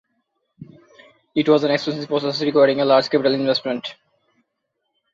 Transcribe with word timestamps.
It 1.35 1.47
was 1.47 1.63
an 1.63 1.69
expensive 1.69 2.07
process 2.07 2.41
requiring 2.41 2.81
a 2.81 2.85
large 2.85 3.07
capital 3.07 3.35
investment. 3.35 3.93